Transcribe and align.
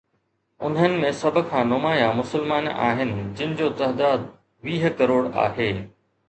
انهن 0.67 0.93
۾ 1.01 1.09
سڀ 1.17 1.35
کان 1.51 1.69
نمايان 1.73 2.15
مسلمان 2.21 2.69
آهن، 2.87 3.13
جن 3.41 3.53
جو 3.61 3.69
تعداد 3.83 4.27
ويهه 4.63 4.93
ڪروڙ 5.03 5.23
آهي. 5.45 5.71